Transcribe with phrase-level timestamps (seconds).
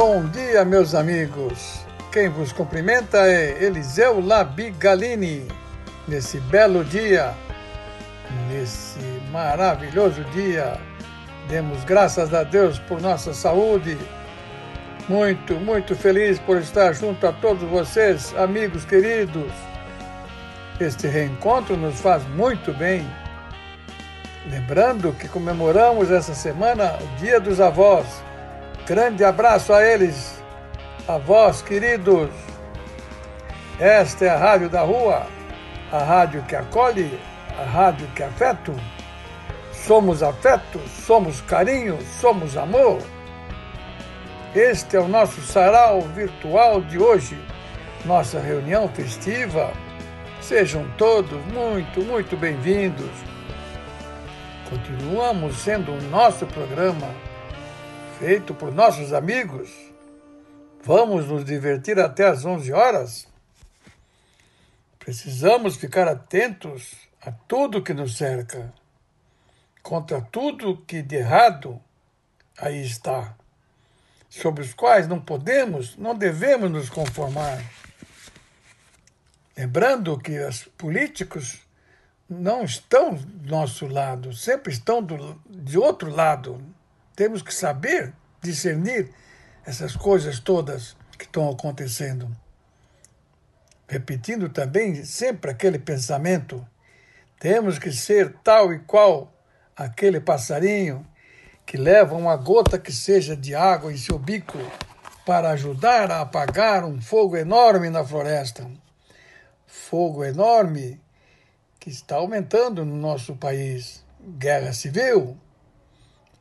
[0.00, 1.84] Bom dia, meus amigos.
[2.12, 5.48] Quem vos cumprimenta é Eliseu Labigalini.
[6.06, 7.34] Nesse belo dia,
[8.48, 9.00] nesse
[9.32, 10.78] maravilhoso dia,
[11.48, 13.98] demos graças a Deus por nossa saúde.
[15.08, 19.50] Muito, muito feliz por estar junto a todos vocês, amigos queridos.
[20.78, 23.04] Este reencontro nos faz muito bem.
[24.48, 28.27] Lembrando que comemoramos essa semana o Dia dos Avós
[28.88, 30.42] Grande abraço a eles,
[31.06, 32.30] a vós, queridos.
[33.78, 35.26] Esta é a Rádio da Rua,
[35.92, 37.20] a rádio que acolhe,
[37.58, 38.74] a rádio que afeto.
[39.74, 43.02] Somos afeto, somos carinho, somos amor.
[44.54, 47.38] Este é o nosso sarau virtual de hoje,
[48.06, 49.70] nossa reunião festiva.
[50.40, 53.10] Sejam todos muito, muito bem-vindos.
[54.70, 57.27] Continuamos sendo o nosso programa
[58.18, 59.70] feito por nossos amigos.
[60.82, 63.28] Vamos nos divertir até às 11 horas?
[64.98, 68.72] Precisamos ficar atentos a tudo que nos cerca,
[69.82, 71.80] contra tudo que de errado
[72.58, 73.36] aí está,
[74.28, 77.62] sobre os quais não podemos, não devemos nos conformar.
[79.56, 81.60] Lembrando que os políticos
[82.28, 86.60] não estão do nosso lado, sempre estão do, de outro lado.
[87.18, 89.10] Temos que saber discernir
[89.66, 92.30] essas coisas todas que estão acontecendo.
[93.88, 96.64] Repetindo também sempre aquele pensamento:
[97.40, 99.34] temos que ser tal e qual
[99.76, 101.04] aquele passarinho
[101.66, 104.58] que leva uma gota que seja de água em seu bico
[105.26, 108.70] para ajudar a apagar um fogo enorme na floresta.
[109.66, 111.00] Fogo enorme
[111.80, 114.04] que está aumentando no nosso país.
[114.20, 115.36] Guerra civil,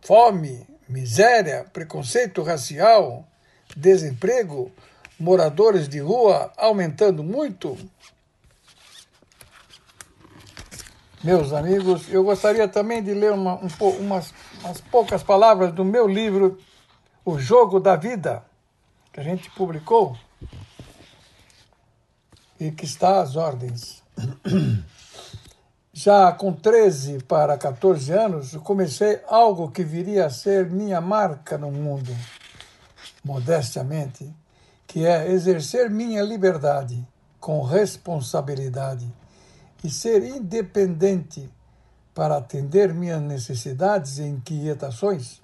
[0.01, 3.27] fome, miséria, preconceito racial,
[3.75, 4.71] desemprego,
[5.19, 7.77] moradores de rua aumentando muito.
[11.23, 13.67] Meus amigos, eu gostaria também de ler uma, um,
[13.99, 16.59] umas, umas poucas palavras do meu livro
[17.25, 18.43] O Jogo da Vida,
[19.11, 20.17] que a gente publicou
[22.59, 24.03] e que está às ordens.
[25.99, 31.71] Já com 13 para 14 anos, comecei algo que viria a ser minha marca no
[31.71, 32.15] mundo,
[33.23, 34.31] modestamente,
[34.85, 37.03] que é exercer minha liberdade
[37.39, 39.11] com responsabilidade
[39.83, 41.49] e ser independente
[42.13, 45.41] para atender minhas necessidades e inquietações.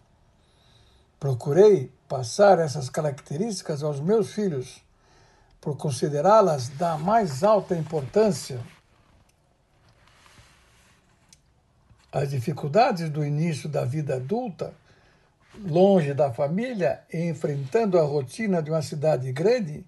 [1.19, 4.83] Procurei passar essas características aos meus filhos,
[5.59, 8.61] por considerá-las da mais alta importância
[12.13, 14.71] As dificuldades do início da vida adulta,
[15.65, 19.83] longe da família e enfrentando a rotina de uma cidade grande,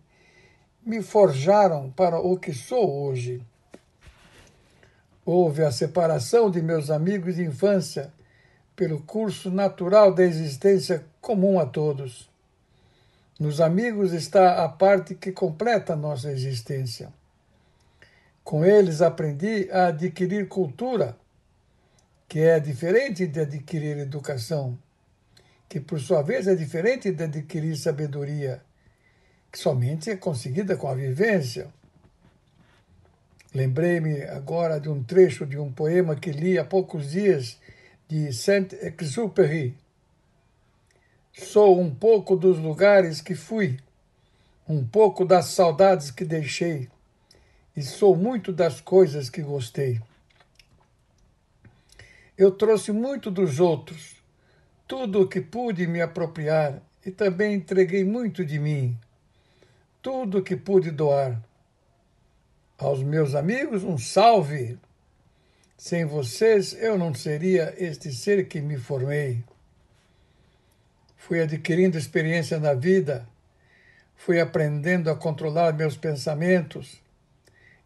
[0.84, 3.44] me forjaram para o que sou hoje.
[5.24, 8.12] Houve a separação de meus amigos de infância
[8.76, 12.28] pelo curso natural da existência comum a todos.
[13.40, 17.14] Nos amigos está a parte que completa a nossa existência.
[18.44, 21.16] Com eles aprendi a adquirir cultura
[22.28, 24.78] que é diferente de adquirir educação,
[25.70, 28.62] que por sua vez é diferente de adquirir sabedoria,
[29.52, 31.68] que somente é conseguida com a vivência.
[33.54, 37.58] Lembrei-me agora de um trecho de um poema que li há poucos dias
[38.08, 39.78] de Saint-Exupéry.
[41.32, 43.78] Sou um pouco dos lugares que fui,
[44.68, 46.90] um pouco das saudades que deixei,
[47.76, 50.02] e sou muito das coisas que gostei.
[52.38, 54.18] Eu trouxe muito dos outros,
[54.86, 58.98] tudo o que pude me apropriar, e também entreguei muito de mim,
[60.02, 61.42] tudo o que pude doar.
[62.78, 64.78] Aos meus amigos, um salve!
[65.78, 69.42] Sem vocês, eu não seria este ser que me formei.
[71.16, 73.28] Fui adquirindo experiência na vida,
[74.16, 77.02] fui aprendendo a controlar meus pensamentos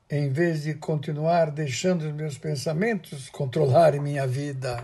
[0.10, 4.84] em vez de continuar deixando os meus pensamentos controlarem minha vida.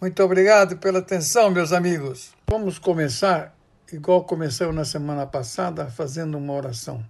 [0.00, 2.32] Muito obrigado pela atenção, meus amigos.
[2.48, 3.54] Vamos começar,
[3.92, 7.04] igual começou na semana passada, fazendo uma oração.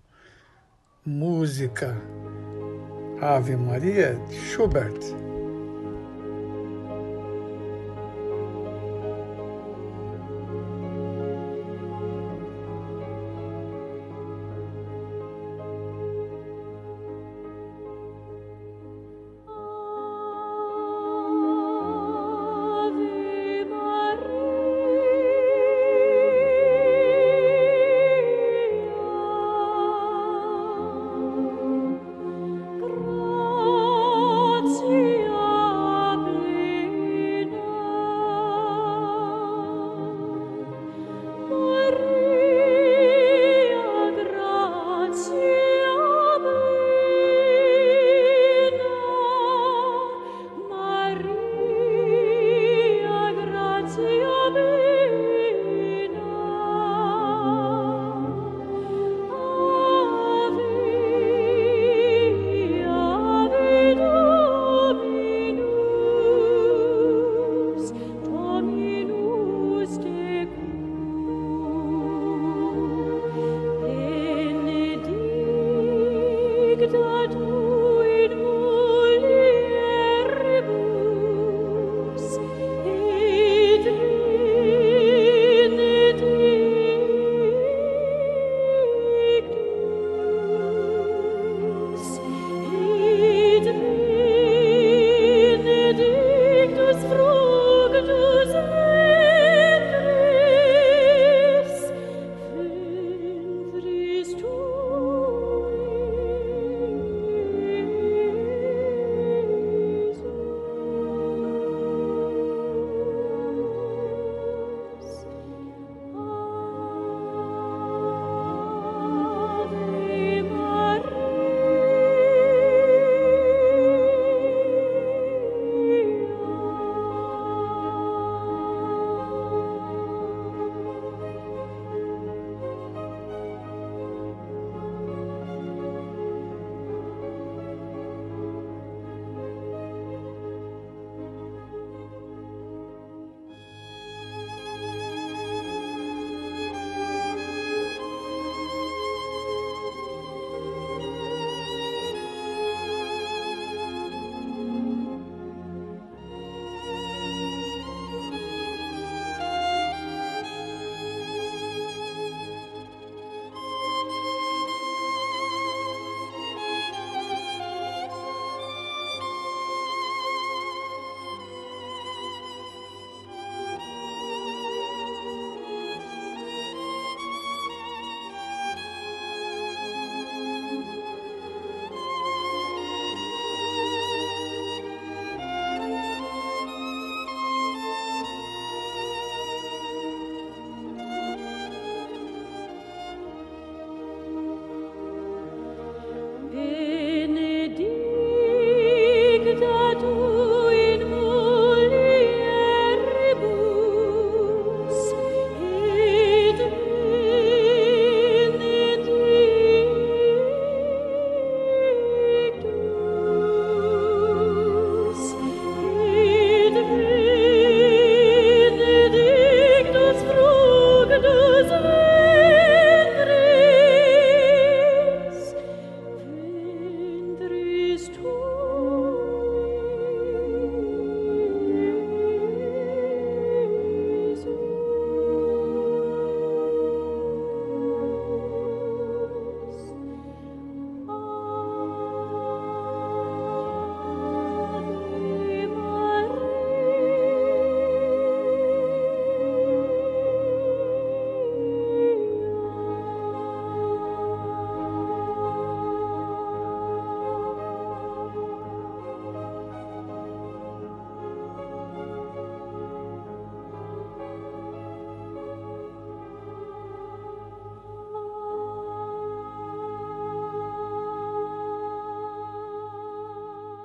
[1.04, 1.96] Música
[3.20, 5.25] Ave Maria Schubert.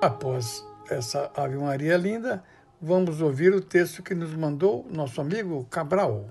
[0.02, 2.42] Após essa Ave Maria linda,
[2.82, 6.28] vamos ouvir o texto que nos mandou nosso amigo Cabral.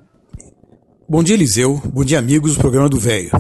[1.08, 1.82] Bom dia, Eliseu.
[1.86, 3.32] Bom dia, amigos do programa do Velho.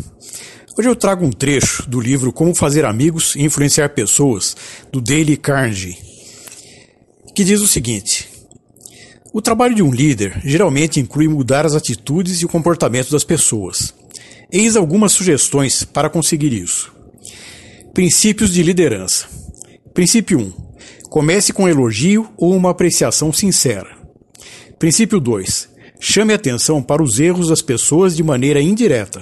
[0.79, 4.55] Hoje eu trago um trecho do livro Como Fazer Amigos e Influenciar Pessoas,
[4.89, 5.97] do Dale Carnegie,
[7.35, 8.29] que diz o seguinte:
[9.33, 13.93] O trabalho de um líder geralmente inclui mudar as atitudes e o comportamento das pessoas.
[14.49, 16.89] Eis algumas sugestões para conseguir isso.
[17.93, 19.40] Princípios de liderança.
[19.93, 20.53] Princípio 1.
[21.09, 23.89] Comece com um elogio ou uma apreciação sincera.
[24.79, 25.69] Princípio 2.
[25.99, 29.21] Chame atenção para os erros das pessoas de maneira indireta.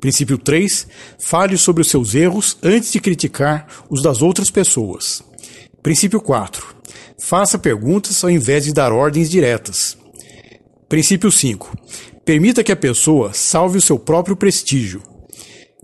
[0.00, 0.88] Princípio 3.
[1.18, 5.22] Fale sobre os seus erros antes de criticar os das outras pessoas.
[5.80, 6.74] Princípio 4.
[7.18, 9.96] Faça perguntas ao invés de dar ordens diretas.
[10.88, 11.72] Princípio 5.
[12.24, 15.02] Permita que a pessoa salve o seu próprio prestígio.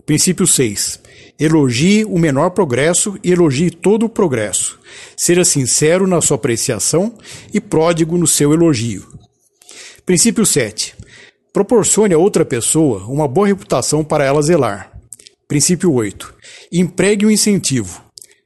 [0.05, 1.00] Princípio 6.
[1.41, 4.77] Elogie o menor progresso e elogie todo o progresso.
[5.17, 7.17] Seja sincero na sua apreciação
[7.51, 9.07] e pródigo no seu elogio.
[10.05, 10.93] Princípio 7.
[11.51, 14.91] Proporcione a outra pessoa uma boa reputação para ela zelar.
[15.47, 16.31] Princípio 8.
[16.71, 18.03] Empregue um incentivo.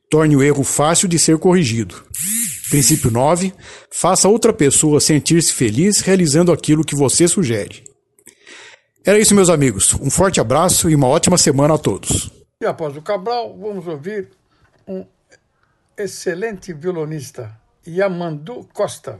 [0.09, 2.01] Torne o erro fácil de ser corrigido.
[2.69, 3.53] Princípio 9.
[3.91, 7.83] Faça outra pessoa sentir-se feliz realizando aquilo que você sugere.
[9.05, 9.93] Era isso, meus amigos.
[9.95, 12.44] Um forte abraço e uma ótima semana a todos.
[12.61, 14.31] E após o Cabral, vamos ouvir
[14.87, 15.05] um
[15.97, 19.19] excelente violonista, Yamandu Costa.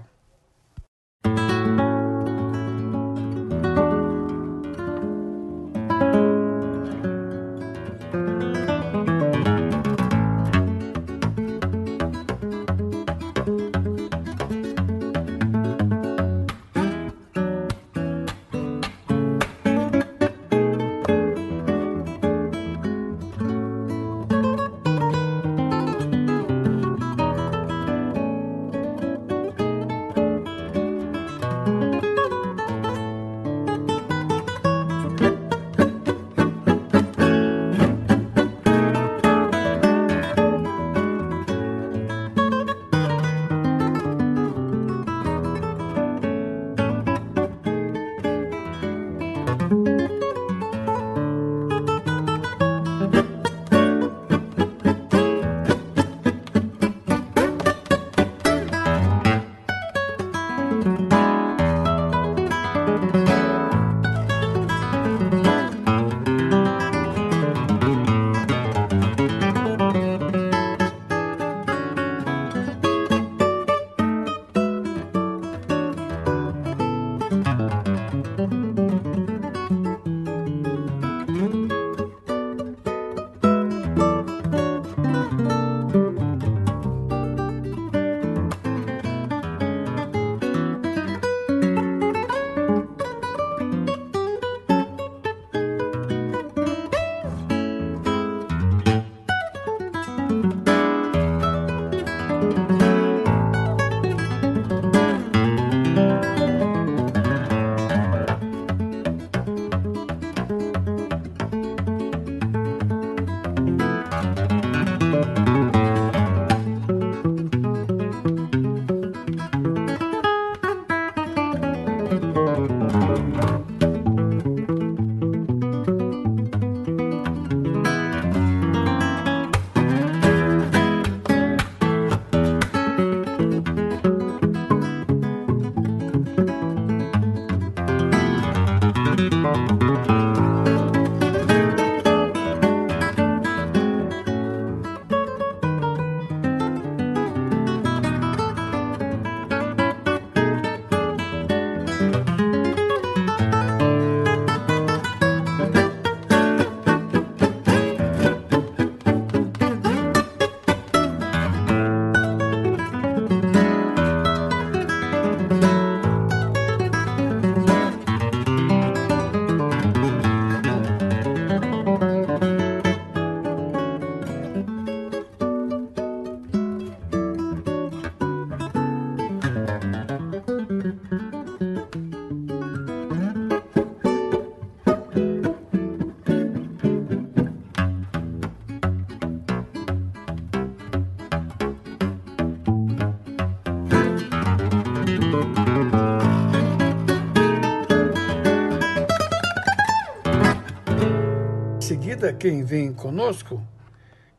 [202.33, 203.61] Quem vem conosco,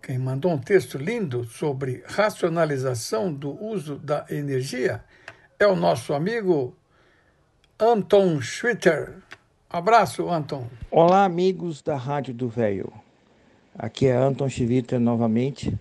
[0.02, 5.04] quem mandou um texto lindo sobre racionalização do uso da energia,
[5.58, 6.74] é o nosso amigo
[7.78, 9.14] Anton Schwitter.
[9.68, 10.66] Abraço, Anton.
[10.90, 12.92] Olá, amigos da Rádio do Velho.
[13.78, 15.78] Aqui é Anton Chivita novamente.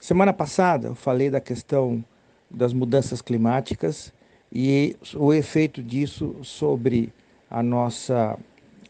[0.00, 2.04] Semana passada eu falei da questão
[2.50, 4.12] das mudanças climáticas
[4.52, 7.12] e o efeito disso sobre
[7.48, 8.38] a nossa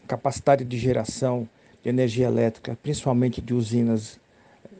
[0.07, 1.47] capacidade de geração
[1.83, 4.19] de energia elétrica, principalmente de usinas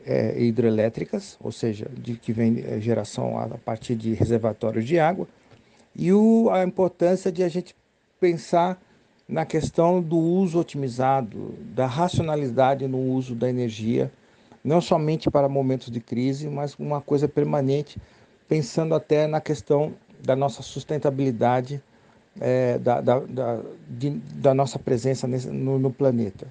[0.05, 5.27] é, hidrelétricas, ou seja, de que vem é, geração a partir de reservatórios de água,
[5.95, 7.75] e o, a importância de a gente
[8.19, 8.81] pensar
[9.27, 14.12] na questão do uso otimizado, da racionalidade no uso da energia,
[14.63, 18.00] não somente para momentos de crise, mas uma coisa permanente,
[18.48, 19.93] pensando até na questão
[20.24, 21.81] da nossa sustentabilidade,
[22.39, 26.48] é, da, da, da, de, da, nossa presença nesse, no, no planeta.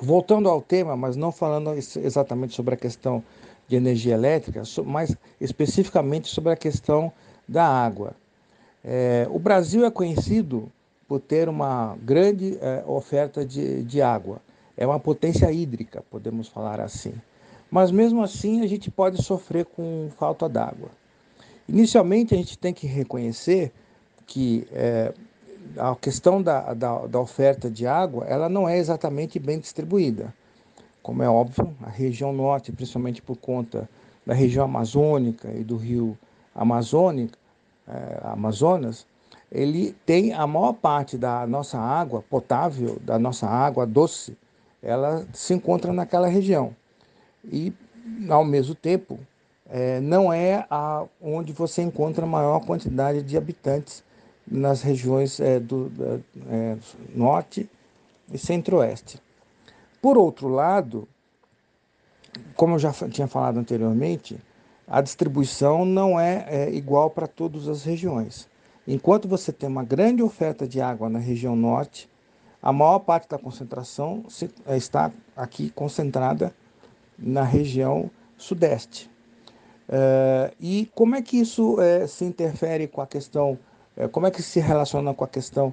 [0.00, 3.22] Voltando ao tema, mas não falando exatamente sobre a questão
[3.66, 7.12] de energia elétrica, mas especificamente sobre a questão
[7.48, 8.14] da água.
[8.84, 10.70] É, o Brasil é conhecido
[11.08, 14.40] por ter uma grande é, oferta de, de água.
[14.76, 17.14] É uma potência hídrica, podemos falar assim.
[17.70, 20.90] Mas mesmo assim a gente pode sofrer com falta d'água.
[21.68, 23.72] Inicialmente a gente tem que reconhecer
[24.26, 25.12] que é,
[25.76, 30.32] a questão da, da, da, oferta de água ela não é exatamente bem distribuída.
[31.02, 33.88] Como é óbvio, a região norte, principalmente por conta
[34.24, 36.16] da região amazônica e do rio
[36.54, 37.36] Amazônica,
[37.86, 39.06] é, Amazonas,
[39.50, 44.36] ele tem a maior parte da nossa água potável, da nossa água doce,
[44.82, 46.74] ela se encontra naquela região.
[47.44, 47.72] E,
[48.28, 49.18] ao mesmo tempo,
[49.68, 54.02] é, não é a, onde você encontra a maior quantidade de habitantes
[54.46, 55.90] nas regiões é, do
[56.48, 56.76] é,
[57.14, 57.68] norte
[58.32, 59.20] e centro-oeste.
[60.00, 61.08] Por outro lado,
[62.56, 64.38] como eu já tinha falado anteriormente,
[64.86, 68.48] a distribuição não é, é igual para todas as regiões.
[68.86, 72.08] Enquanto você tem uma grande oferta de água na região norte,
[72.62, 74.24] a maior parte da concentração
[74.66, 76.54] é, está aqui concentrada
[77.18, 79.10] na região sudeste.
[79.88, 83.58] Uh, e como é que isso uh, se interfere com a questão,
[84.12, 85.72] como é que se relaciona com a questão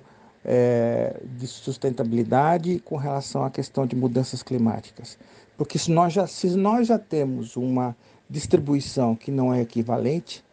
[1.37, 5.17] de sustentabilidade com relação à questão de mudanças climáticas?
[5.57, 7.95] Porque se nós já, se nós já temos uma
[8.29, 10.43] distribuição que não é equivalente,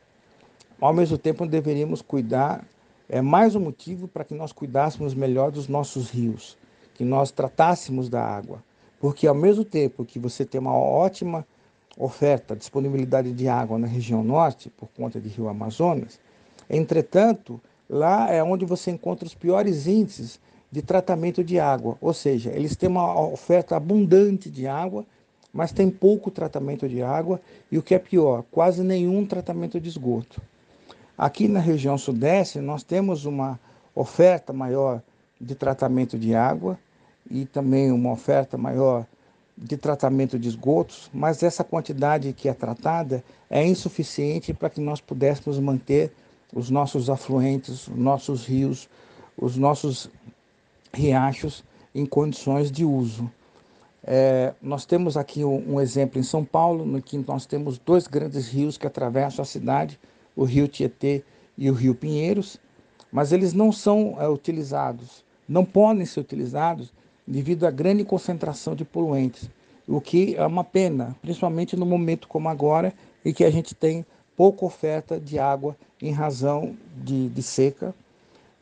[0.80, 2.64] ao mesmo tempo deveríamos cuidar,
[3.08, 6.58] é mais um motivo para que nós cuidássemos melhor dos nossos rios,
[6.94, 8.62] que nós tratássemos da água.
[9.00, 11.46] Porque ao mesmo tempo que você tem uma ótima
[11.96, 16.20] oferta, disponibilidade de água na região norte, por conta de Rio Amazonas.
[16.68, 22.50] Entretanto, lá é onde você encontra os piores índices de tratamento de água, ou seja,
[22.50, 25.06] eles têm uma oferta abundante de água,
[25.52, 27.40] mas tem pouco tratamento de água
[27.72, 30.42] e o que é pior, quase nenhum tratamento de esgoto.
[31.16, 33.58] Aqui na região sudeste, nós temos uma
[33.94, 35.02] oferta maior
[35.40, 36.78] de tratamento de água
[37.30, 39.06] e também uma oferta maior
[39.56, 45.00] de tratamento de esgotos, mas essa quantidade que é tratada é insuficiente para que nós
[45.00, 46.12] pudéssemos manter
[46.54, 48.88] os nossos afluentes, os nossos rios,
[49.36, 50.10] os nossos
[50.92, 53.30] riachos em condições de uso.
[54.02, 58.06] É, nós temos aqui um, um, exemplo em São Paulo, no que nós temos dois
[58.06, 59.98] grandes rios que atravessam a cidade,
[60.34, 61.22] o Rio Tietê
[61.56, 62.58] e o Rio Pinheiros,
[63.12, 66.92] mas eles não são é, utilizados, não podem ser utilizados
[67.26, 69.50] devido à grande concentração de poluentes,
[69.86, 74.06] o que é uma pena, principalmente no momento como agora, em que a gente tem
[74.38, 77.92] pouca oferta de água em razão de, de seca,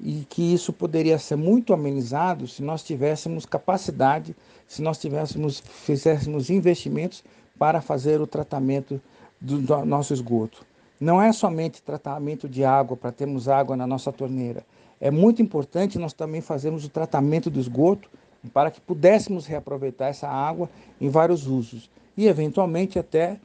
[0.01, 4.35] e que isso poderia ser muito amenizado se nós tivéssemos capacidade,
[4.67, 7.23] se nós tivéssemos, fizéssemos investimentos
[7.59, 8.99] para fazer o tratamento
[9.39, 10.65] do, do nosso esgoto.
[10.99, 14.65] Não é somente tratamento de água para termos água na nossa torneira.
[14.99, 18.09] É muito importante nós também fazermos o tratamento do esgoto
[18.51, 23.39] para que pudéssemos reaproveitar essa água em vários usos e, eventualmente, até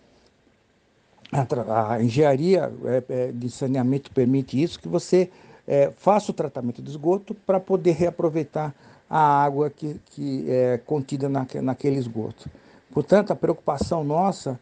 [1.31, 5.29] a, engenharia é, é, de saneamento permite isso, que você
[5.67, 8.73] é, faça o tratamento do esgoto para poder reaproveitar
[9.09, 12.49] a água que, que é contida na, naquele esgoto.
[12.91, 14.59] Portanto, a preocupação nossa,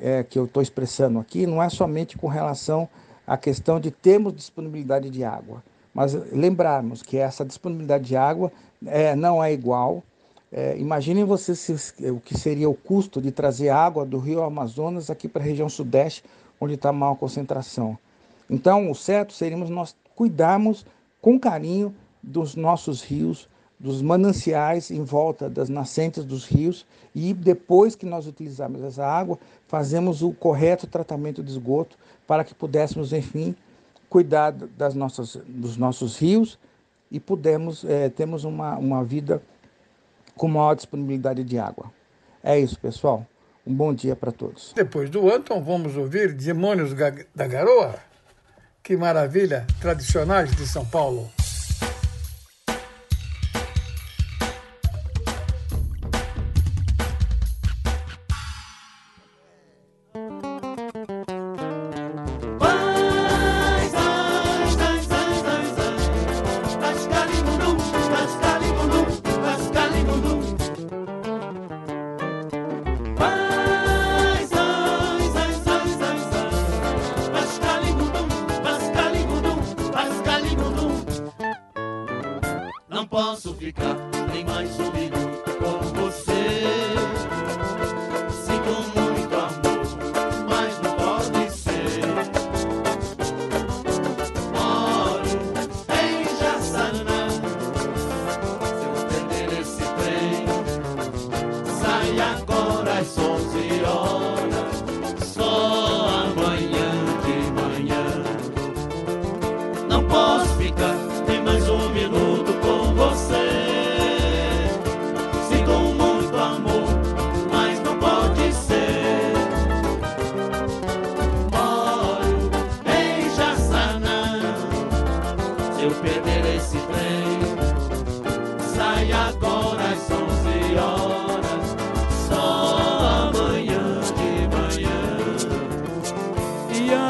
[0.00, 2.88] é, que eu estou expressando aqui, não é somente com relação
[3.26, 5.62] à questão de termos disponibilidade de água,
[5.94, 8.52] mas lembrarmos que essa disponibilidade de água
[8.86, 10.02] é, não é igual.
[10.50, 15.10] É, imaginem vocês se, o que seria o custo de trazer água do rio Amazonas
[15.10, 16.24] aqui para a região sudeste,
[16.60, 17.98] onde está a maior concentração.
[18.48, 20.86] Então, o certo seria nós cuidarmos
[21.20, 26.84] com carinho dos nossos rios, dos mananciais em volta das nascentes dos rios
[27.14, 32.54] e depois que nós utilizarmos essa água, fazemos o correto tratamento de esgoto para que
[32.54, 33.54] pudéssemos, enfim,
[34.08, 36.58] cuidar das nossas, dos nossos rios
[37.10, 39.40] e pudemos, é, temos uma, uma vida
[40.38, 41.92] com maior disponibilidade de água.
[42.42, 43.26] É isso, pessoal.
[43.66, 44.72] Um bom dia para todos.
[44.74, 46.94] Depois do Anton, vamos ouvir Demônios
[47.34, 47.96] da Garoa.
[48.82, 49.66] Que maravilha!
[49.78, 51.30] Tradicionais de São Paulo.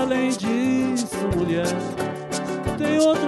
[0.09, 1.67] além disso, mulher,
[2.79, 3.28] tem outro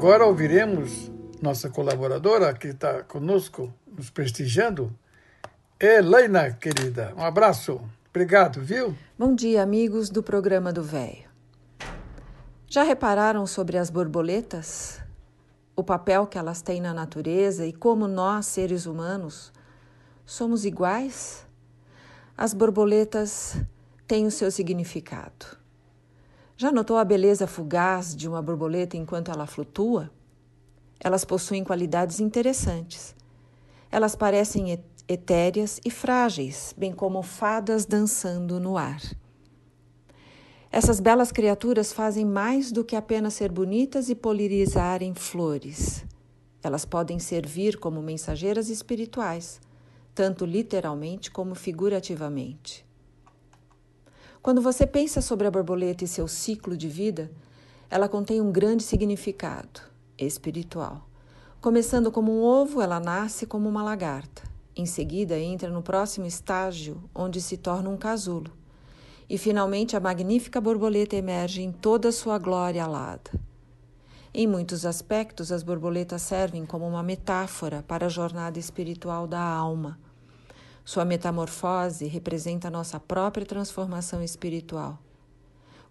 [0.00, 4.90] Agora ouviremos nossa colaboradora que está conosco, nos prestigiando,
[5.78, 7.12] Elaina, querida.
[7.18, 7.78] Um abraço.
[8.08, 8.96] Obrigado, viu?
[9.18, 11.28] Bom dia, amigos do programa do Velho.
[12.66, 14.98] Já repararam sobre as borboletas?
[15.76, 19.52] O papel que elas têm na natureza e como nós, seres humanos,
[20.24, 21.46] somos iguais?
[22.38, 23.54] As borboletas
[24.08, 25.59] têm o seu significado.
[26.60, 30.10] Já notou a beleza fugaz de uma borboleta enquanto ela flutua?
[31.02, 33.16] Elas possuem qualidades interessantes.
[33.90, 39.00] Elas parecem etéreas e frágeis, bem como fadas dançando no ar.
[40.70, 46.04] Essas belas criaturas fazem mais do que apenas ser bonitas e polirizarem flores.
[46.62, 49.62] Elas podem servir como mensageiras espirituais,
[50.14, 52.89] tanto literalmente como figurativamente.
[54.42, 57.30] Quando você pensa sobre a borboleta e seu ciclo de vida,
[57.90, 59.82] ela contém um grande significado
[60.16, 61.06] espiritual.
[61.60, 64.42] Começando como um ovo, ela nasce como uma lagarta.
[64.74, 68.50] Em seguida, entra no próximo estágio, onde se torna um casulo.
[69.28, 73.30] E finalmente, a magnífica borboleta emerge em toda a sua glória alada.
[74.32, 79.98] Em muitos aspectos, as borboletas servem como uma metáfora para a jornada espiritual da alma
[80.84, 84.98] sua metamorfose representa nossa própria transformação espiritual.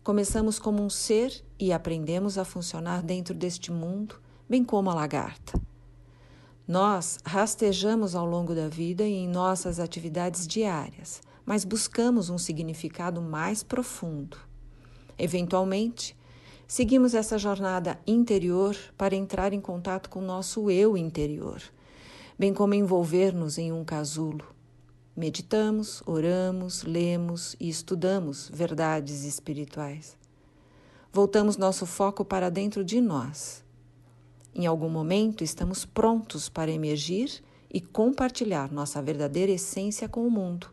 [0.04, 4.16] Começamos como um ser e aprendemos a funcionar dentro deste mundo,
[4.48, 5.60] bem como a lagarta.
[6.68, 13.22] Nós rastejamos ao longo da vida e em nossas atividades diárias, mas buscamos um significado
[13.22, 14.38] mais profundo.
[15.18, 16.16] Eventualmente,
[16.72, 21.60] Seguimos essa jornada interior para entrar em contato com nosso eu interior,
[22.38, 24.46] bem como envolver-nos em um casulo.
[25.20, 30.18] Meditamos, oramos, lemos e estudamos verdades espirituais.
[31.12, 33.62] Voltamos nosso foco para dentro de nós.
[34.56, 40.68] Em algum momento estamos prontos para emergir e compartilhar nossa verdadeira essência com o mundo.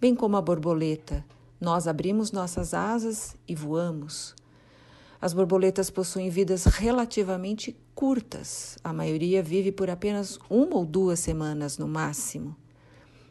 [0.00, 1.22] Bem como a borboleta,
[1.60, 4.34] nós abrimos nossas asas e voamos.
[5.20, 11.76] As borboletas possuem vidas relativamente curtas, a maioria vive por apenas uma ou duas semanas
[11.76, 12.56] no máximo.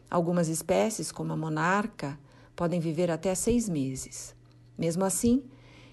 [0.10, 2.18] Algumas espécies, como a monarca,
[2.56, 4.36] podem viver até seis meses.
[4.78, 5.44] Mesmo assim,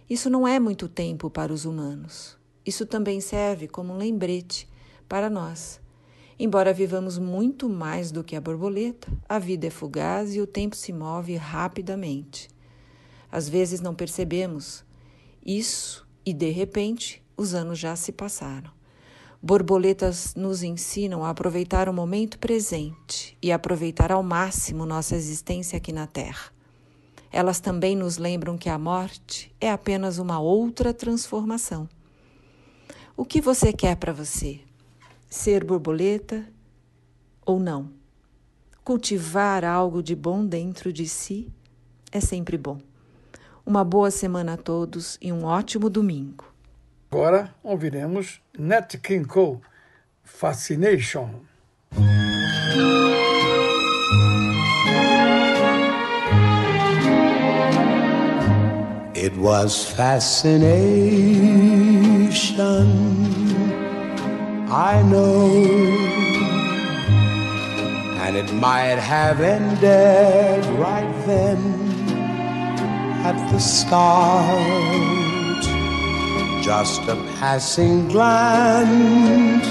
[0.09, 2.37] isso não é muito tempo para os humanos.
[2.64, 4.68] Isso também serve como um lembrete
[5.09, 5.81] para nós
[6.38, 10.74] Embora vivamos muito mais do que a borboleta, a vida é fugaz e o tempo
[10.74, 12.48] se move rapidamente.
[13.31, 14.85] Às vezes não percebemos
[15.44, 18.70] isso e, de repente, os anos já se passaram.
[19.47, 25.93] Borboletas nos ensinam a aproveitar o momento presente e aproveitar ao máximo nossa existência aqui
[25.93, 26.51] na Terra.
[27.31, 31.87] Elas também nos lembram que a morte é apenas uma outra transformação.
[33.15, 34.63] O que você quer para você?
[35.29, 36.47] ser borboleta
[37.45, 37.91] ou não.
[38.83, 41.53] Cultivar algo de bom dentro de si
[42.11, 42.79] é sempre bom.
[43.67, 46.47] Uma boa semana a todos e um ótimo domingo.
[47.11, 49.62] Agora ouviremos Nat King Cole,
[50.23, 51.49] Fascination.
[59.17, 60.71] It was fascination.
[64.71, 65.47] I know.
[68.23, 71.59] And it might have ended right then
[73.25, 75.34] at the start.
[76.64, 79.66] Just a passing glance,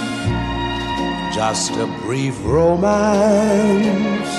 [1.33, 4.29] just a brief romance,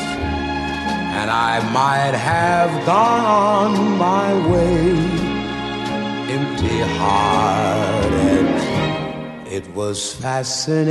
[1.18, 4.92] and I might have gone on my way
[6.30, 8.14] empty hearted
[9.56, 10.90] it was fascination.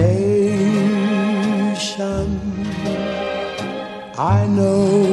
[4.18, 5.04] I know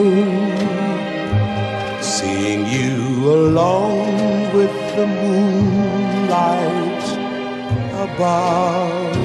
[2.00, 5.06] seeing you alone with the
[6.31, 7.09] moonlight
[8.07, 9.16] above.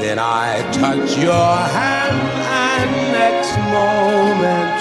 [0.00, 2.20] Then I touch your hand,
[2.64, 4.80] and next moment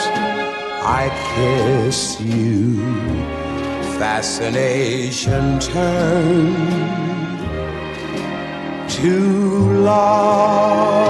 [0.81, 2.79] I kiss you.
[3.99, 6.57] Fascination turned
[8.89, 9.19] to
[9.81, 11.09] love.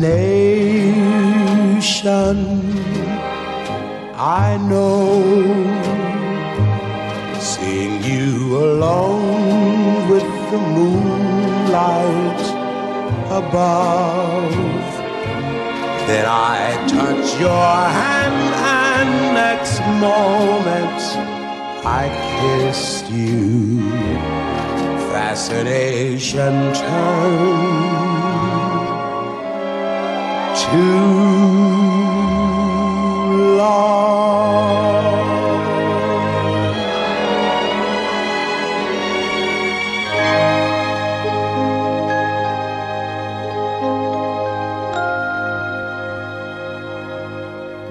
[4.16, 5.22] I know
[7.38, 12.44] seeing you alone with the moonlight
[13.40, 14.88] above.
[16.08, 16.58] Then I
[16.88, 18.40] touch your hand,
[18.80, 19.10] and
[19.44, 21.02] next moment
[22.00, 22.04] I
[22.38, 23.38] kissed you.
[25.12, 26.54] Fascination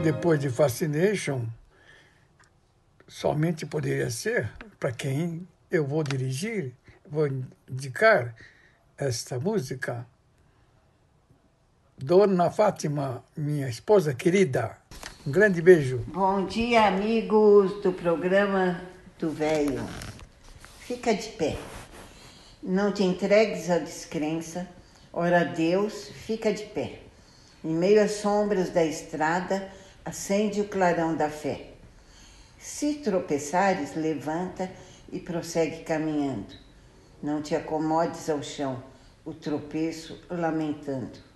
[0.04, 1.46] Depois de Fascination,
[3.08, 6.74] somente poderia ser para quem eu vou dirigir,
[7.10, 7.28] vou
[7.68, 8.36] indicar
[8.98, 10.06] esta música
[12.00, 14.78] Dona Fátima, minha esposa querida,
[15.26, 16.04] um grande beijo.
[16.06, 18.80] Bom dia, amigos do programa
[19.18, 19.84] do Velho.
[20.80, 21.58] Fica de pé.
[22.62, 24.68] Não te entregues à descrença.
[25.12, 27.00] Ora Deus, fica de pé.
[27.64, 29.68] Em meio às sombras da estrada,
[30.06, 31.72] acende o clarão da fé.
[32.60, 34.70] Se tropeçares, levanta
[35.12, 36.54] e prossegue caminhando.
[37.24, 38.84] Não te acomodes ao chão,
[39.26, 41.27] o tropeço lamentando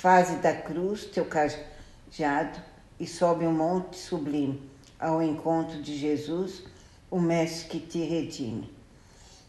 [0.00, 2.60] Faze da cruz teu cajado
[2.98, 4.60] e sobe um monte sublime
[4.98, 6.64] ao encontro de Jesus,
[7.10, 8.70] o Mestre que te redime.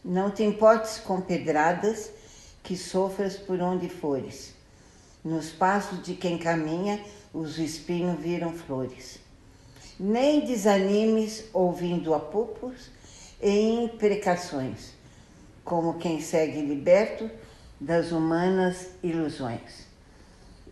[0.04, 2.10] Não te importes com pedradas,
[2.62, 4.54] que sofras por onde fores.
[5.22, 7.04] Nos passos de quem caminha,
[7.34, 9.18] os espinhos viram flores.
[9.98, 12.88] Nem desanimes ouvindo apupos
[13.42, 14.94] e imprecações,
[15.64, 17.28] como quem segue liberto
[17.78, 19.85] das humanas ilusões.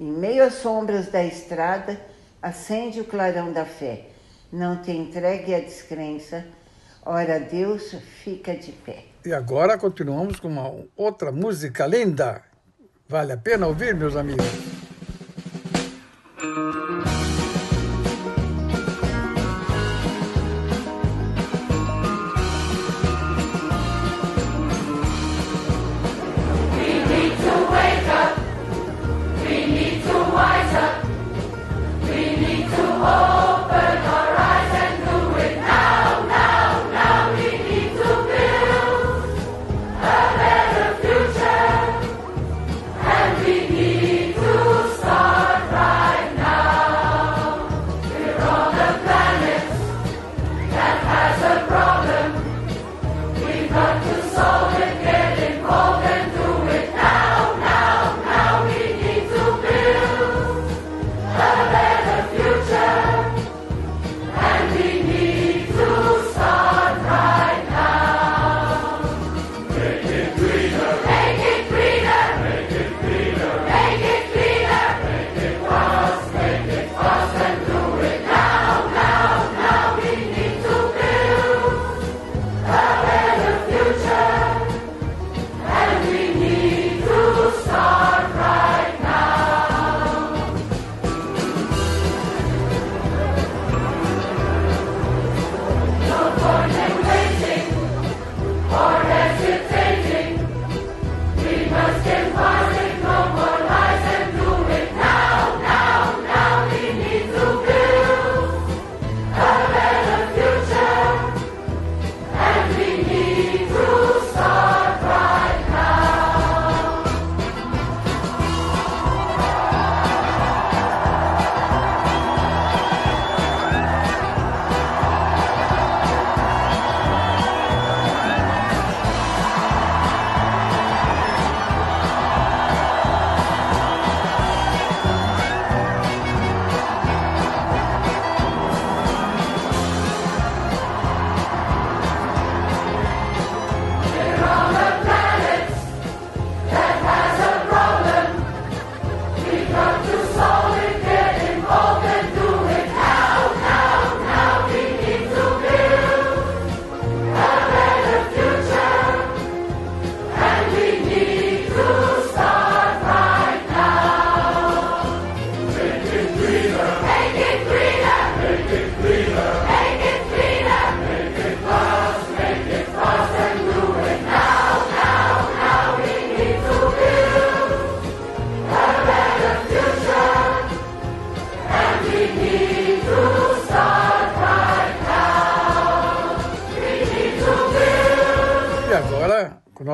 [0.01, 2.01] Em meio às sombras da estrada,
[2.43, 4.07] acende o clarão da fé.
[4.53, 6.45] Não te entregue à descrença,
[7.05, 9.05] ora Deus fica de pé.
[9.25, 12.43] E agora continuamos com uma outra música linda.
[13.09, 14.74] Vale a pena ouvir, meus amigos?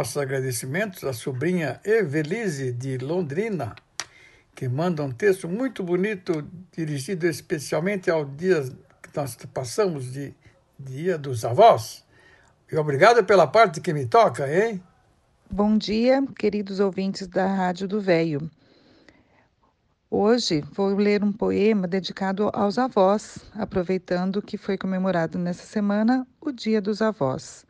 [0.00, 3.76] Nossos agradecimentos à sobrinha Evelise de Londrina,
[4.54, 6.42] que manda um texto muito bonito,
[6.74, 8.62] dirigido especialmente ao dia
[9.02, 10.32] que nós passamos de
[10.78, 12.02] Dia dos Avós.
[12.72, 14.82] E obrigado pela parte que me toca, hein?
[15.50, 18.50] Bom dia, queridos ouvintes da Rádio do Velho.
[20.10, 26.50] Hoje vou ler um poema dedicado aos avós, aproveitando que foi comemorado nessa semana o
[26.50, 27.66] Dia dos Avós.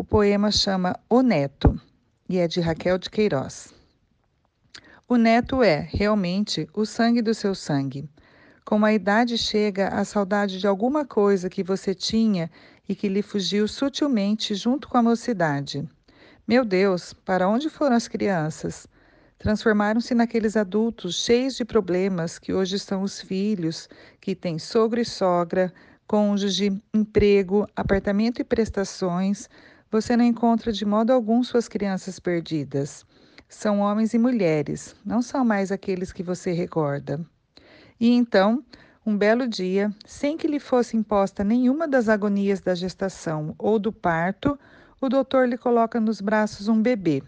[0.00, 1.78] O poema chama O Neto
[2.26, 3.74] e é de Raquel de Queiroz.
[5.06, 8.08] O neto é, realmente, o sangue do seu sangue.
[8.64, 12.50] Com a idade chega a saudade de alguma coisa que você tinha
[12.88, 15.86] e que lhe fugiu sutilmente junto com a mocidade.
[16.48, 18.86] Meu Deus, para onde foram as crianças?
[19.38, 23.86] Transformaram-se naqueles adultos cheios de problemas que hoje estão os filhos,
[24.18, 25.70] que têm sogro e sogra,
[26.06, 29.46] cônjuge, emprego, apartamento e prestações,
[29.90, 33.04] você não encontra de modo algum suas crianças perdidas.
[33.48, 37.20] São homens e mulheres, não são mais aqueles que você recorda.
[37.98, 38.64] E então,
[39.04, 43.92] um belo dia, sem que lhe fosse imposta nenhuma das agonias da gestação ou do
[43.92, 44.56] parto,
[45.00, 47.22] o doutor lhe coloca nos braços um bebê,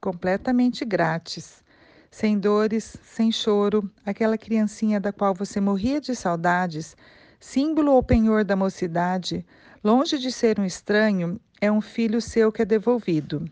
[0.00, 1.62] completamente grátis,
[2.10, 6.96] sem dores, sem choro, aquela criancinha da qual você morria de saudades,
[7.38, 9.46] símbolo ou penhor da mocidade,
[9.84, 13.44] longe de ser um estranho, é um filho seu que é devolvido.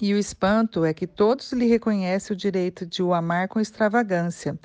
[0.00, 4.58] E o espanto é que todos lhe reconhecem o direito de o amar com extravagância.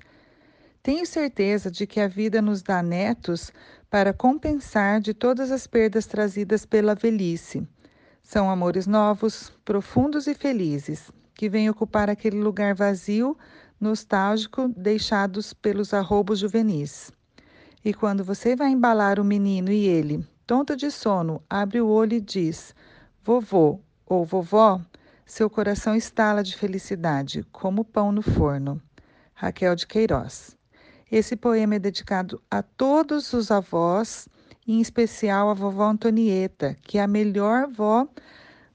[0.82, 3.52] Tenho certeza de que a vida nos dá netos
[3.90, 7.68] para compensar de todas as perdas trazidas pela velhice.
[8.22, 13.38] São amores novos, profundos e felizes, que vêm ocupar aquele lugar vazio,
[13.80, 17.12] nostálgico, deixados pelos arrobos juvenis.
[17.84, 22.14] E quando você vai embalar o menino e ele, tonto de sono, abre o olho
[22.14, 22.76] e diz:
[23.24, 24.82] Vovô ou vovó,
[25.26, 28.82] seu coração estala de felicidade, como pão no forno.
[29.34, 30.56] Raquel de Queiroz.
[31.12, 34.28] Esse poema é dedicado a todos os avós,
[34.68, 38.08] em especial a vovó Antonieta, que é a melhor vó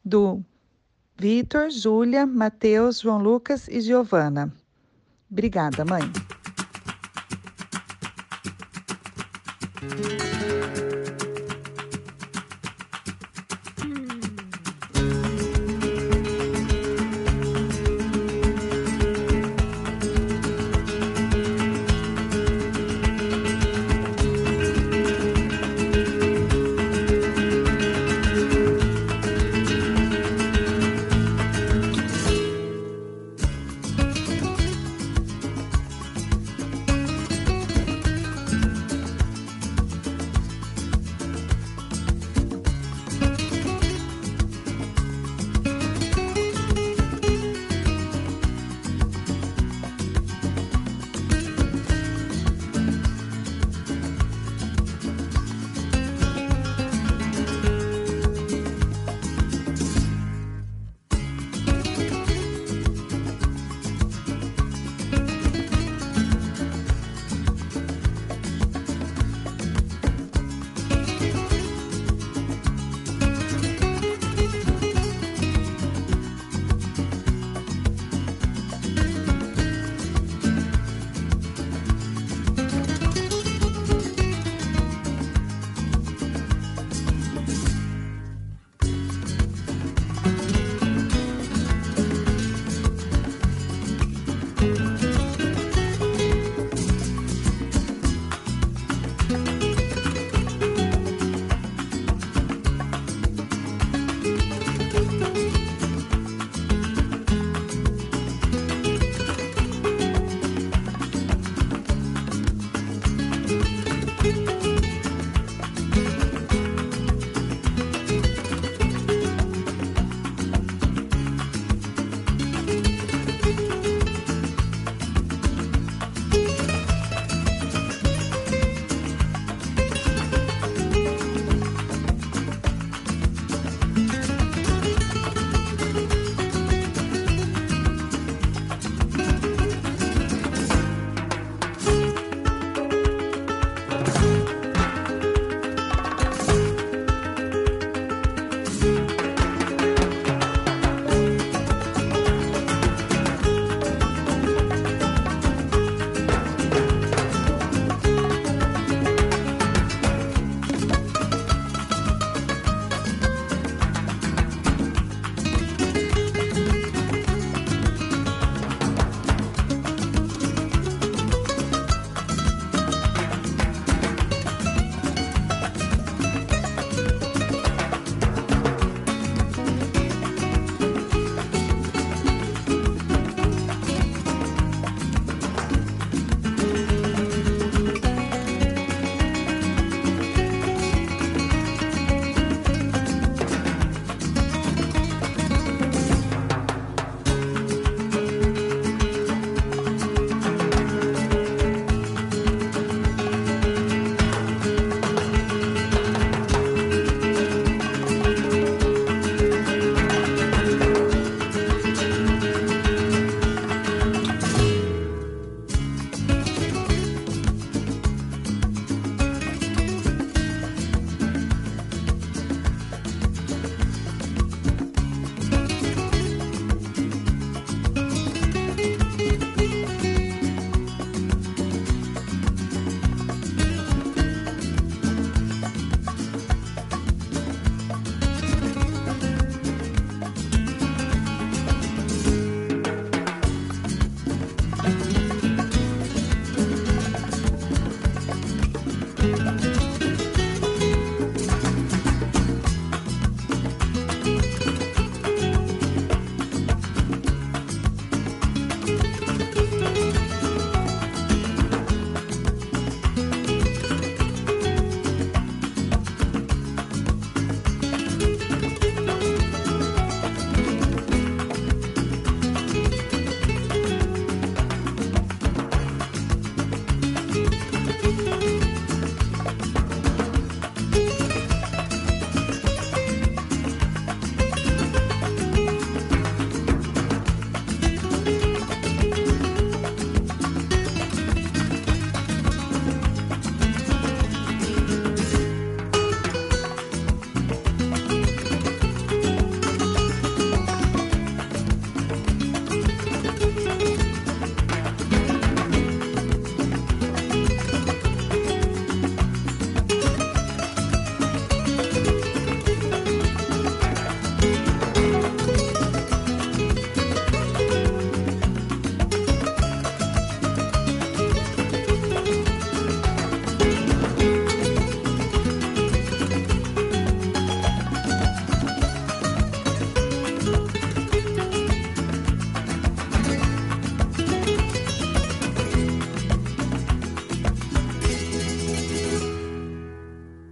[0.04, 0.44] do
[1.16, 4.52] Vitor, Júlia, Mateus, João Lucas e Giovana.
[5.30, 6.02] Obrigada, mãe.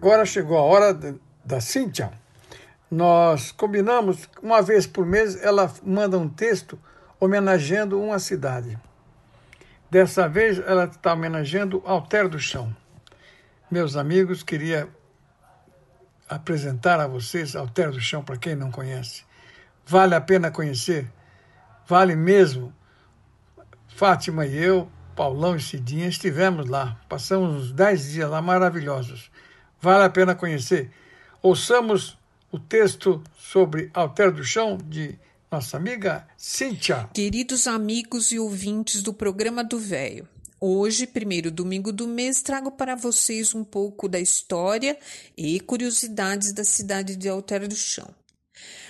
[0.06, 0.96] Agora chegou a hora
[1.44, 2.12] da Cíntia.
[2.88, 6.78] Nós combinamos, uma vez por mês, ela manda um texto
[7.18, 8.78] homenageando uma cidade.
[9.90, 12.74] Dessa vez, ela está homenageando Alter do Chão.
[13.68, 14.88] Meus amigos, queria
[16.28, 19.24] apresentar a vocês Alter do Chão, para quem não conhece.
[19.84, 21.10] Vale a pena conhecer,
[21.84, 22.72] vale mesmo.
[23.88, 29.32] Fátima e eu, Paulão e Cidinha, estivemos lá, passamos uns dez dias lá maravilhosos.
[29.80, 30.90] Vale a pena conhecer.
[31.42, 32.16] Ouçamos
[32.50, 35.18] o texto sobre Alter do Chão de
[35.50, 37.08] nossa amiga Cíntia.
[37.12, 40.26] Queridos amigos e ouvintes do programa do Véio,
[40.60, 44.98] hoje, primeiro domingo do mês, trago para vocês um pouco da história
[45.36, 48.08] e curiosidades da cidade de Alter do Chão.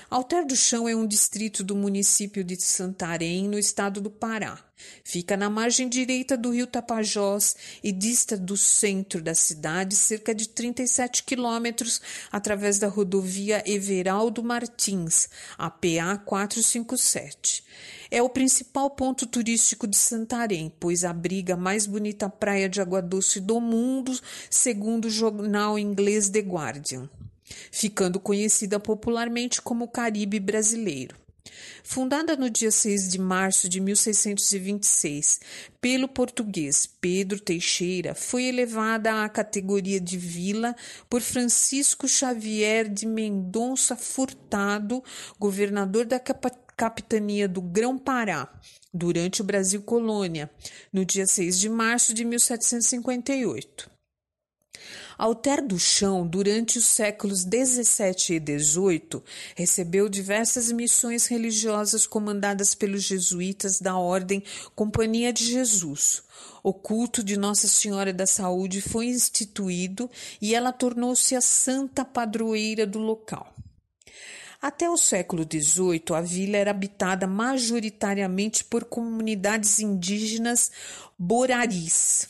[0.09, 4.57] Alter do Chão é um distrito do município de Santarém, no estado do Pará.
[5.03, 10.49] Fica na margem direita do rio Tapajós e dista do centro da cidade cerca de
[10.49, 12.01] 37 quilômetros
[12.31, 15.29] através da rodovia Everaldo Martins,
[15.59, 17.65] a PA 457.
[18.09, 23.03] É o principal ponto turístico de Santarém, pois abriga a mais bonita praia de água
[23.03, 24.17] doce do mundo,
[24.49, 27.11] segundo o jornal inglês The Guardian
[27.71, 31.27] ficando conhecida popularmente como Caribe Brasileiro.
[31.83, 35.41] Fundada no dia 6 de março de 1626
[35.81, 40.75] pelo português Pedro Teixeira, foi elevada à categoria de vila
[41.09, 45.03] por Francisco Xavier de Mendonça Furtado,
[45.39, 48.53] governador da capitania do Grão-Pará,
[48.93, 50.51] durante o Brasil Colônia,
[50.93, 53.96] no dia 6 de março de 1758.
[55.19, 59.23] Alter do Chão, durante os séculos 17 e 18,
[59.55, 64.43] recebeu diversas missões religiosas comandadas pelos jesuítas da Ordem
[64.75, 66.23] Companhia de Jesus.
[66.63, 70.11] O culto de Nossa Senhora da Saúde foi instituído
[70.41, 73.55] e ela tornou-se a santa padroeira do local.
[74.61, 80.71] Até o século XVIII, a vila era habitada majoritariamente por comunidades indígenas
[81.19, 82.29] boraris.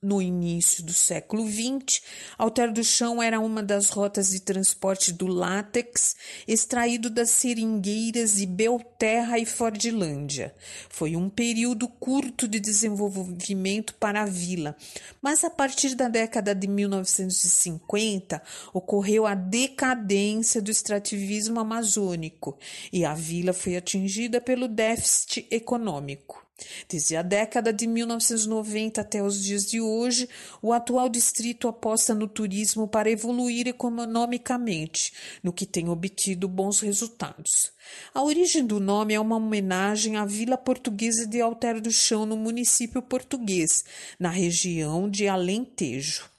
[0.00, 2.00] No início do século XX,
[2.38, 6.14] Alter do Chão era uma das rotas de transporte do látex
[6.46, 10.54] extraído das seringueiras de Belterra e Fordlândia.
[10.88, 14.76] Foi um período curto de desenvolvimento para a vila,
[15.20, 18.40] mas a partir da década de 1950
[18.72, 22.56] ocorreu a decadência do extrativismo amazônico
[22.92, 26.47] e a vila foi atingida pelo déficit econômico.
[26.88, 30.28] Desde a década de 1990 até os dias de hoje,
[30.60, 37.72] o atual distrito aposta no turismo para evoluir economicamente, no que tem obtido bons resultados.
[38.12, 42.36] A origem do nome é uma homenagem à vila portuguesa de Alter do Chão, no
[42.36, 43.84] município português,
[44.18, 46.37] na região de Alentejo.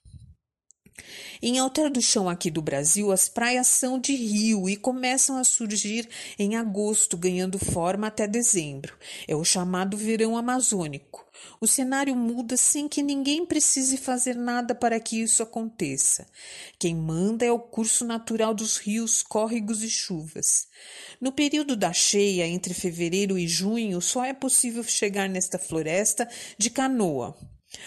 [1.42, 5.44] Em Alter do Chão aqui do Brasil, as praias são de rio e começam a
[5.44, 8.98] surgir em agosto, ganhando forma até dezembro.
[9.28, 11.30] É o chamado verão amazônico.
[11.62, 16.28] O cenário muda sem que ninguém precise fazer nada para que isso aconteça.
[16.78, 20.68] Quem manda é o curso natural dos rios, córregos e chuvas.
[21.20, 26.70] No período da cheia, entre fevereiro e junho, só é possível chegar nesta floresta de
[26.70, 27.38] canoa.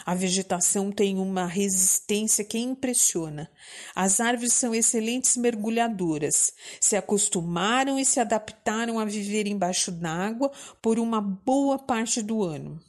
[0.07, 3.51] A vegetação tem uma resistência que impressiona.
[3.95, 6.53] As árvores são excelentes mergulhadoras.
[6.81, 12.81] Se acostumaram e se adaptaram a viver embaixo d'água por uma boa parte do ano.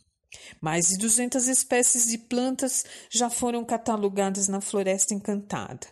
[0.62, 5.88] Mais de 200 espécies de plantas já foram catalogadas na Floresta Encantada.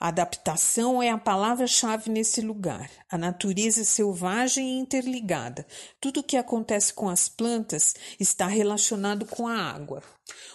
[0.00, 2.88] Adaptação é a palavra-chave nesse lugar.
[3.10, 5.66] A natureza é selvagem e interligada.
[6.00, 10.00] Tudo o que acontece com as plantas está relacionado com a água.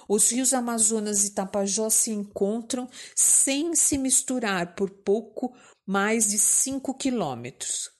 [0.08, 5.54] Os rios Amazonas e Tapajós se encontram sem se misturar por pouco
[5.86, 7.93] mais de 5 quilômetros.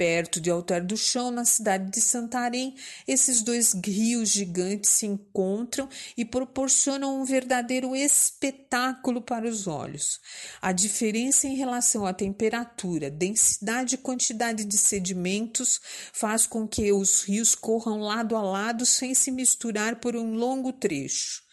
[0.00, 2.74] Perto de Alter do Chão, na cidade de Santarém,
[3.06, 5.86] esses dois rios gigantes se encontram
[6.16, 10.18] e proporcionam um verdadeiro espetáculo para os olhos.
[10.62, 15.78] A diferença em relação à temperatura, densidade e quantidade de sedimentos
[16.14, 20.72] faz com que os rios corram lado a lado sem se misturar por um longo
[20.72, 21.49] trecho.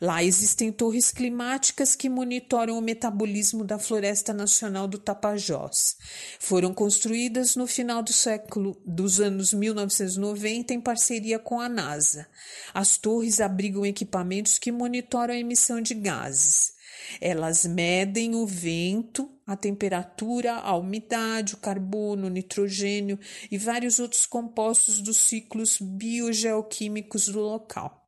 [0.00, 5.94] Lá existem torres climáticas que monitoram o metabolismo da Floresta Nacional do Tapajós.
[6.38, 12.26] Foram construídas no final do século dos anos 1990 em parceria com a NASA.
[12.72, 16.72] As torres abrigam equipamentos que monitoram a emissão de gases.
[17.20, 23.18] Elas medem o vento, a temperatura, a umidade, o carbono, o nitrogênio
[23.50, 27.99] e vários outros compostos dos ciclos biogeoquímicos do local.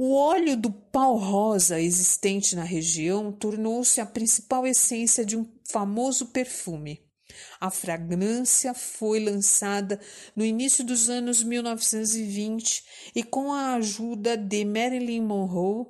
[0.00, 7.02] O óleo do pau-rosa existente na região tornou-se a principal essência de um famoso perfume.
[7.60, 9.98] A fragrância foi lançada
[10.36, 15.88] no início dos anos 1920 e, com a ajuda de Marilyn Monroe,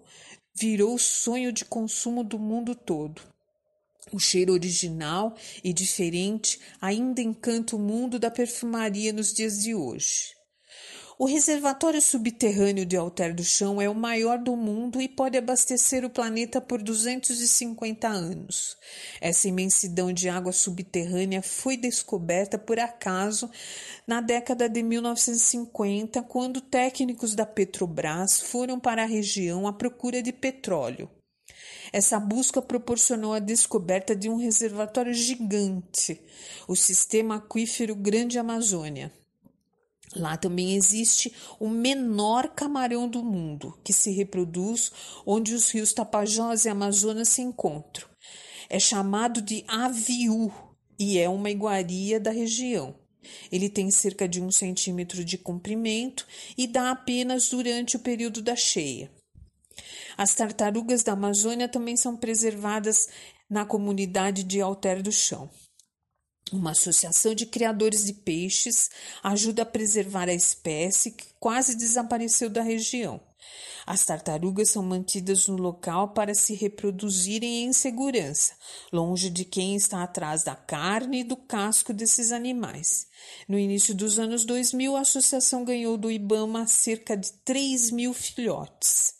[0.54, 3.20] virou sonho de consumo do mundo todo.
[4.10, 10.37] O cheiro original e diferente ainda encanta o mundo da perfumaria nos dias de hoje.
[11.20, 16.04] O reservatório subterrâneo de Alter do Chão é o maior do mundo e pode abastecer
[16.04, 18.76] o planeta por 250 anos.
[19.20, 23.50] Essa imensidão de água subterrânea foi descoberta por acaso
[24.06, 30.32] na década de 1950, quando técnicos da Petrobras foram para a região à procura de
[30.32, 31.10] petróleo.
[31.92, 36.22] Essa busca proporcionou a descoberta de um reservatório gigante,
[36.68, 39.12] o Sistema Aquífero Grande Amazônia.
[40.18, 44.90] Lá também existe o menor camarão do mundo, que se reproduz
[45.24, 48.08] onde os rios Tapajós e Amazonas se encontram.
[48.68, 50.52] É chamado de aviú
[50.98, 52.94] e é uma iguaria da região.
[53.50, 58.56] Ele tem cerca de um centímetro de comprimento e dá apenas durante o período da
[58.56, 59.10] cheia.
[60.16, 63.08] As tartarugas da Amazônia também são preservadas
[63.48, 65.48] na comunidade de Alter do Chão.
[66.52, 68.90] Uma associação de criadores de peixes
[69.22, 73.20] ajuda a preservar a espécie que quase desapareceu da região.
[73.86, 78.54] As tartarugas são mantidas no local para se reproduzirem em segurança,
[78.92, 83.06] longe de quem está atrás da carne e do casco desses animais.
[83.46, 89.14] No início dos anos 2000, a associação ganhou do Ibama cerca de 3 mil filhotes.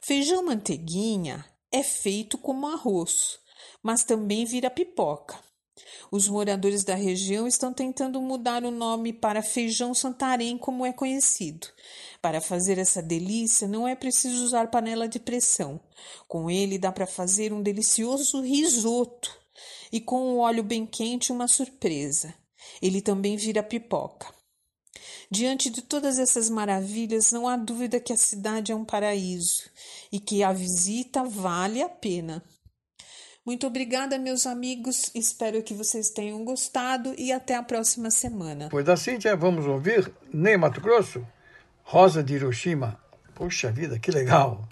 [0.00, 3.38] Feijão manteiguinha é feito como arroz,
[3.82, 5.43] mas também vira pipoca.
[6.10, 11.66] Os moradores da região estão tentando mudar o nome para feijão santarém, como é conhecido.
[12.20, 15.80] Para fazer essa delícia, não é preciso usar panela de pressão.
[16.28, 19.36] Com ele dá para fazer um delicioso risoto
[19.92, 22.34] e com o óleo bem quente uma surpresa.
[22.80, 24.32] Ele também vira pipoca.
[25.30, 29.64] Diante de todas essas maravilhas, não há dúvida que a cidade é um paraíso
[30.12, 32.42] e que a visita vale a pena.
[33.44, 35.10] Muito obrigada, meus amigos.
[35.14, 38.68] Espero que vocês tenham gostado e até a próxima semana.
[38.70, 41.26] Pois da Cíntia, vamos ouvir Ney Mato Grosso,
[41.82, 42.98] Rosa de Hiroshima.
[43.34, 44.66] Poxa vida, que legal!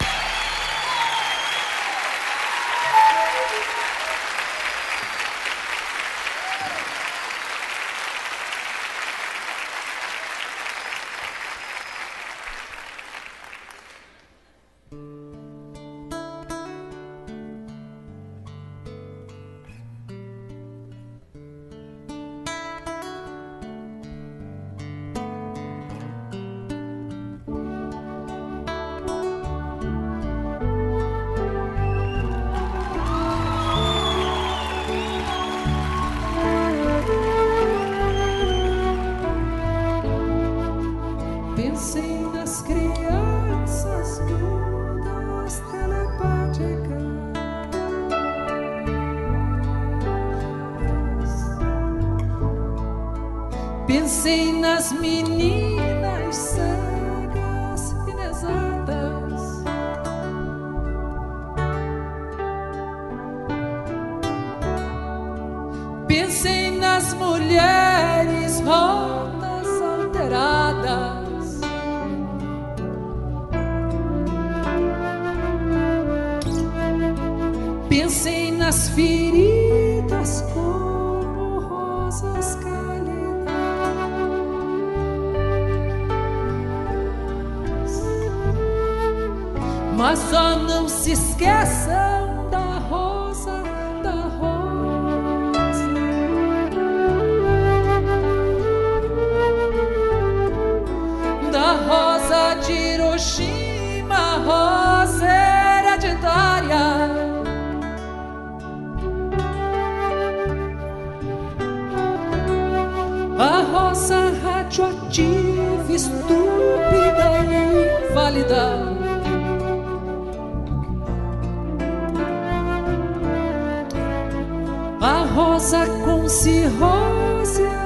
[125.01, 127.83] A rosa com cirrose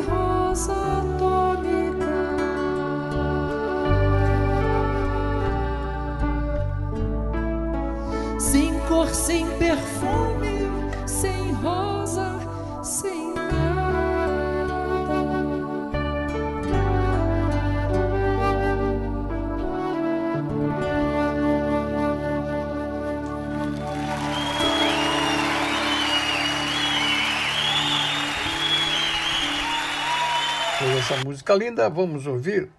[0.00, 2.16] rosa atômica.
[8.38, 10.39] Sem cor, sem perfume,
[31.24, 32.70] música linda, vamos ouvir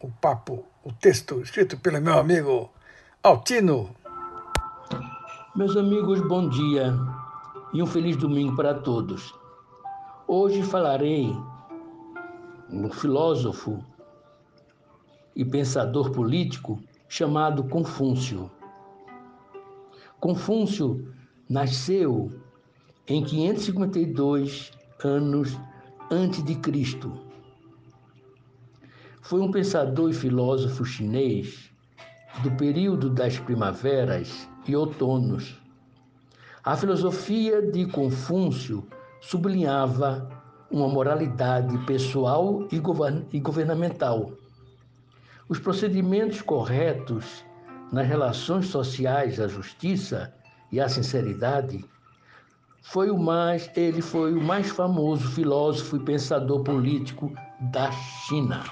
[0.00, 2.70] o papo, o texto escrito pelo meu amigo
[3.22, 3.94] Altino.
[5.56, 6.92] Meus amigos, bom dia
[7.72, 9.34] e um feliz domingo para todos.
[10.26, 11.34] Hoje falarei
[12.68, 13.82] um filósofo
[15.34, 18.50] e pensador político chamado Confúcio.
[20.20, 21.14] Confúcio
[21.48, 22.30] nasceu
[23.06, 25.58] em 552 anos
[26.10, 27.31] antes de Cristo.
[29.22, 31.70] Foi um pensador e filósofo chinês
[32.42, 35.62] do período das primaveras e outonos.
[36.64, 38.84] A filosofia de Confúcio
[39.20, 40.28] sublinhava
[40.68, 42.80] uma moralidade pessoal e
[43.38, 44.32] governamental.
[45.48, 47.44] Os procedimentos corretos
[47.92, 50.34] nas relações sociais, a justiça
[50.72, 51.84] e a sinceridade
[52.82, 58.64] foi o mais, ele foi o mais famoso filósofo e pensador político da China.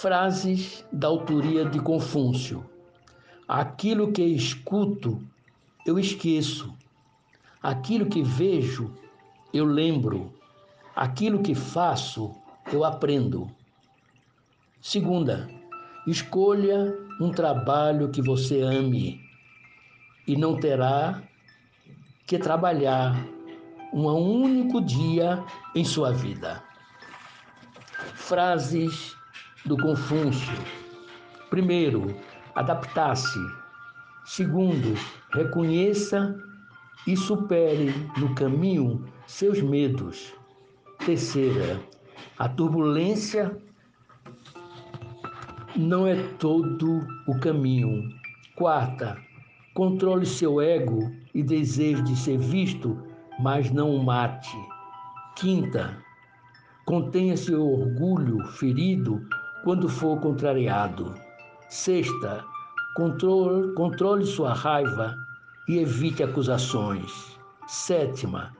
[0.00, 2.64] Frases da autoria de Confúcio.
[3.46, 5.22] Aquilo que escuto,
[5.84, 6.74] eu esqueço.
[7.62, 8.94] Aquilo que vejo,
[9.52, 10.32] eu lembro.
[10.96, 12.34] Aquilo que faço,
[12.72, 13.46] eu aprendo.
[14.80, 15.46] Segunda,
[16.06, 19.20] escolha um trabalho que você ame
[20.26, 21.22] e não terá
[22.26, 23.22] que trabalhar
[23.92, 25.44] um único dia
[25.74, 26.62] em sua vida.
[28.14, 29.19] Frases
[29.66, 30.54] do Confúcio.
[31.50, 32.14] Primeiro,
[32.54, 33.38] adaptar-se.
[34.24, 34.94] Segundo,
[35.32, 36.38] reconheça
[37.06, 40.32] e supere no caminho seus medos.
[41.04, 41.80] Terceira,
[42.38, 43.56] a turbulência
[45.76, 48.08] não é todo o caminho.
[48.56, 49.16] Quarta,
[49.74, 53.02] controle seu ego e desejo de ser visto,
[53.38, 54.56] mas não o mate.
[55.36, 55.96] Quinta,
[56.84, 59.26] contenha seu orgulho ferido
[59.64, 61.14] quando for contrariado.
[61.68, 62.44] Sexta,
[62.96, 65.14] controle, controle sua raiva
[65.68, 67.38] e evite acusações.
[67.66, 68.56] Sétima,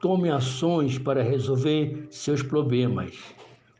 [0.00, 3.16] tome ações para resolver seus problemas.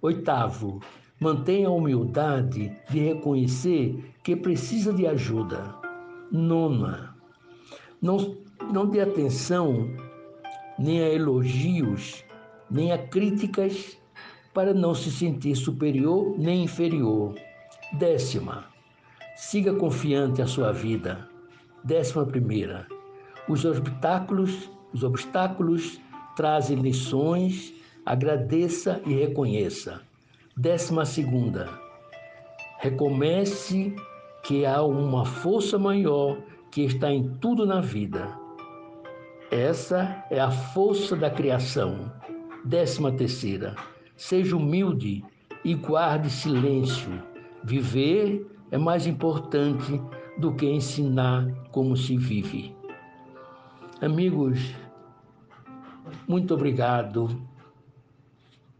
[0.03, 0.81] Oitavo,
[1.20, 5.75] mantenha a humildade de reconhecer que precisa de ajuda.
[6.31, 7.14] Nona,
[8.03, 8.37] não,
[8.72, 9.89] não dê atenção
[10.79, 12.25] nem a elogios,
[12.70, 13.97] nem a críticas
[14.55, 17.34] para não se sentir superior nem inferior.
[17.98, 18.64] Décima,
[19.36, 21.28] siga confiante a sua vida.
[21.82, 22.86] Décima primeira,
[23.48, 26.00] os obstáculos, os obstáculos
[26.36, 27.74] trazem lições,
[28.07, 30.00] agradeça e reconheça.
[30.57, 31.68] Décima segunda,
[32.78, 33.94] recomece
[34.44, 36.38] que há uma força maior
[36.70, 38.38] que está em tudo na vida.
[39.50, 42.12] Essa é a força da criação.
[42.64, 43.74] Décima terceira,
[44.17, 45.25] seja humilde
[45.65, 47.11] e guarde silêncio.
[47.62, 50.01] Viver é mais importante
[50.39, 52.75] do que ensinar como se vive.
[54.01, 54.75] Amigos,
[56.29, 57.41] muito obrigado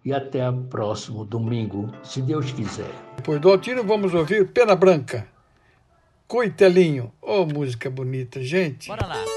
[0.05, 2.91] e até o próximo domingo, se Deus quiser.
[3.17, 5.27] Depois do Altino, vamos ouvir Pena Branca.
[6.27, 7.13] Coitelinho.
[7.23, 8.89] Oh, música bonita, gente.
[8.89, 9.34] Bora lá.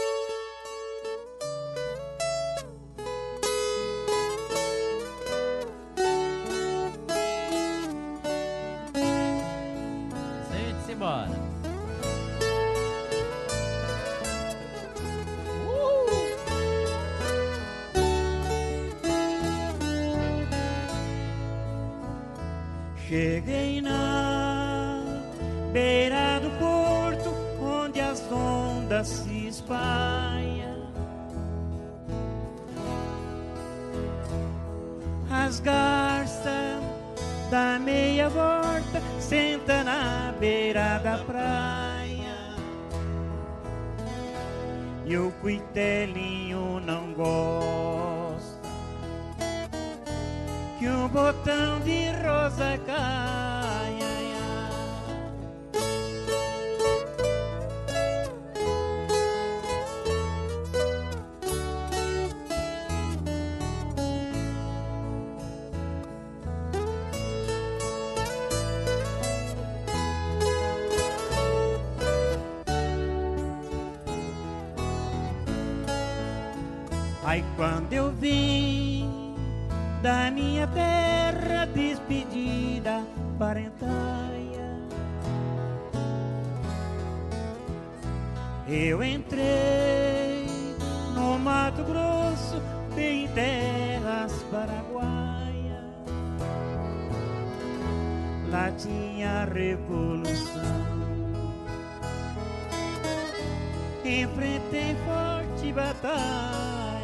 [104.07, 106.97] Enfrentei forte batalha.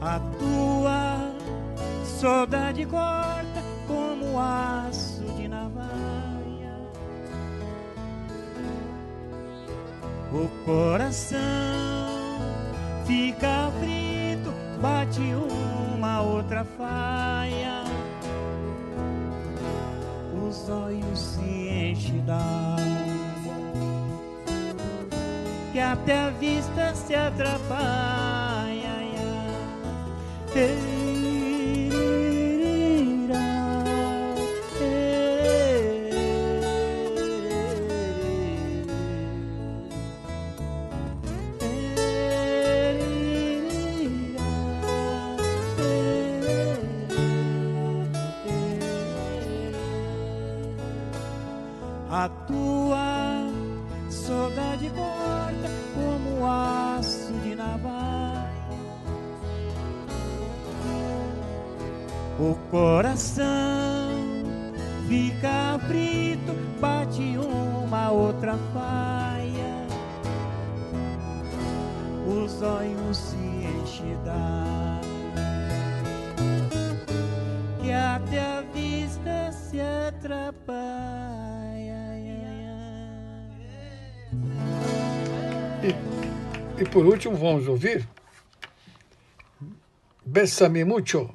[0.00, 1.32] A tua
[2.04, 3.43] saudade corta
[10.64, 11.38] coração
[13.06, 15.20] fica frito, bate
[15.94, 17.84] uma outra faia.
[20.46, 22.84] Os olhos se enchem d'água
[25.72, 28.13] que até a vista se atrapalha.
[86.94, 88.06] Por último, vamos ouvir
[90.24, 91.34] Bésame Mucho.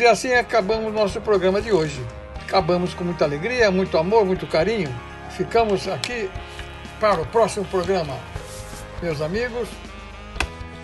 [0.00, 2.04] Amigos, e assim acabamos nosso programa de hoje.
[2.42, 4.92] Acabamos com muita alegria, muito amor, muito carinho.
[5.30, 6.28] Ficamos aqui
[6.98, 8.16] para o próximo programa.
[9.02, 9.68] Meus amigos,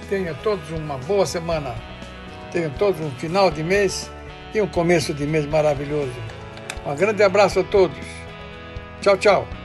[0.09, 1.75] tenham todos uma boa semana.
[2.53, 4.11] Tenham todos um final de mês
[4.55, 6.15] e um começo de mês maravilhoso.
[6.85, 7.99] Um grande abraço a todos.
[9.01, 9.56] Tchau, tchau.